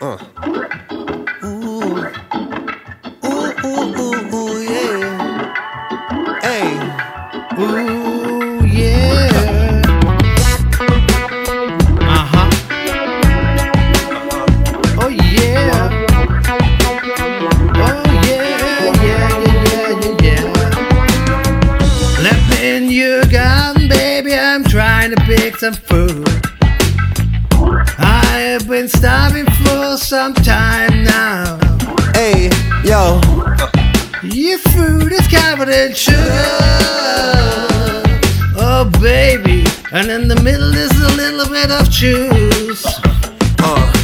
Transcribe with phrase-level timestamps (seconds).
[0.00, 0.16] Uh.
[1.42, 2.06] Ooh.
[3.24, 6.38] Ooh, ooh, ooh, yeah.
[6.40, 6.70] Hey.
[7.58, 9.82] Ooh, yeah.
[11.98, 12.48] Uh huh.
[15.00, 15.90] Oh, yeah.
[17.74, 20.44] Oh, yeah, yeah, yeah, yeah, yeah.
[22.22, 24.32] Let me in your gun, baby.
[24.34, 26.28] I'm trying to pick some food.
[27.98, 31.58] I've been starving for some time now.
[32.14, 32.48] Hey,
[32.84, 33.20] yo,
[34.22, 36.18] Your food is covered in sugar.
[38.60, 39.64] Oh, baby.
[39.92, 42.84] And in the middle is a little bit of juice.
[42.86, 42.94] uh,
[43.52, 43.97] check it out.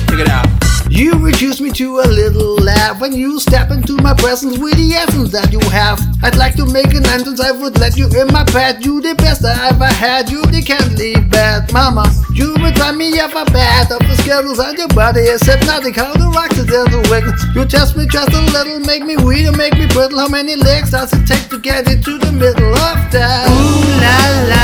[0.95, 4.95] You reduce me to a little laugh when you step into my presence with the
[4.95, 5.99] essence that you have.
[6.23, 8.87] I'd like to make an entrance, I would let you in my bed.
[8.87, 10.95] You the best I ever had, you the can't
[11.33, 11.73] bad.
[11.73, 15.43] Mama, you would drive me up a bed of the skills on your body is
[15.43, 15.97] hypnotic.
[15.97, 17.35] How the rocks in the wicked.
[17.59, 20.21] You test me just a little, make me weak and make me brittle.
[20.21, 23.51] How many legs does it take to get into the middle of that?
[23.51, 24.15] Ooh la
[24.47, 24.63] la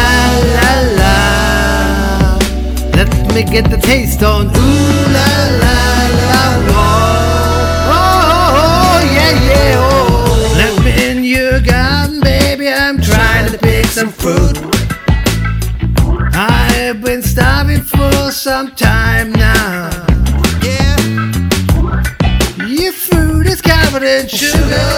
[0.54, 1.18] la la.
[2.94, 4.46] Let me get the taste on.
[4.46, 5.69] Ooh la la.
[14.00, 14.56] Some fruit.
[16.32, 19.90] I've been starving for some time now.
[20.62, 20.96] Yeah,
[22.66, 24.88] Your food is covered in sugar.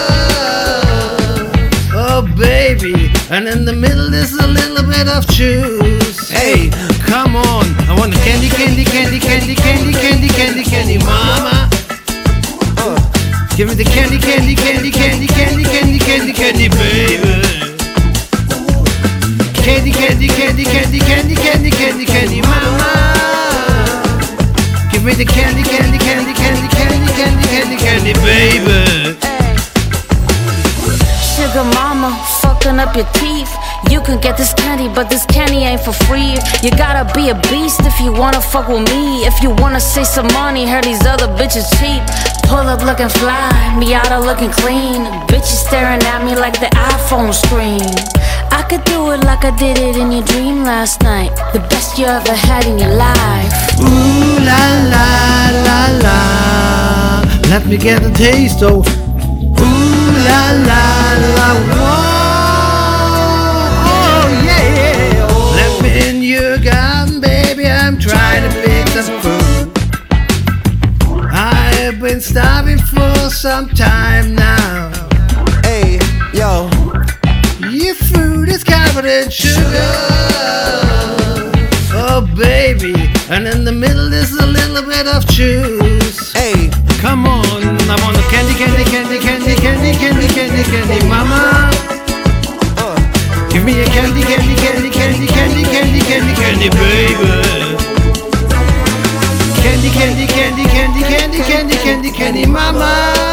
[1.95, 3.11] Oh, baby.
[3.29, 6.29] And in the middle is a little bit of juice.
[6.29, 6.69] Hey,
[7.05, 7.65] come on.
[7.89, 11.67] I want candy, candy, candy, candy, candy, candy, candy, candy, mama.
[12.79, 12.95] uh,
[13.57, 17.42] Give me the candy, candy, candy, candy, candy, candy, candy, candy, baby.
[19.83, 22.87] Candy, candy, candy, candy, candy, candy, candy, candy, mama.
[24.93, 29.19] Give me the candy, candy, candy, candy, candy, candy, candy, candy, baby.
[31.35, 33.51] Sugar mama, fucking up your teeth.
[33.91, 36.39] You can get this candy, but this candy ain't for free.
[36.63, 39.25] You gotta be a beast if you wanna fuck with me.
[39.25, 42.01] If you wanna save some money, heard these other bitches cheap.
[42.47, 45.03] Pull up looking fly, Miata looking clean.
[45.27, 48.22] Bitches staring at me like the iPhone screen.
[48.63, 51.35] I could do it like I did it in your dream last night.
[51.51, 53.51] The best you ever had in your life.
[53.77, 54.63] Ooh la
[54.93, 55.07] la
[55.67, 56.17] la la.
[57.49, 58.79] Let me get a taste, oh.
[58.79, 60.83] Ooh la la
[61.35, 61.49] la.
[61.75, 62.07] Whoa.
[63.91, 65.27] Oh yeah.
[65.27, 65.51] Oh.
[65.59, 67.67] Let me in your garden, baby.
[67.67, 69.71] I'm trying to pick some food.
[71.33, 74.42] I've been starving for some time now.
[79.05, 79.93] İn sugar.
[81.95, 82.93] Oh, baby.
[83.29, 86.31] And in the middle is a little bit of juice.
[86.33, 86.69] hey,
[87.01, 91.69] Come on, I want a candy, candy, candy, candy, candy, candy, candy, candy, mama.
[92.79, 92.95] uh,
[93.51, 97.75] Give me a candy, candy, candy, candy, candy, candy, candy, candy, baby.
[99.63, 103.32] Candy, candy, candy, candy, candy, candy, candy, candy, mama.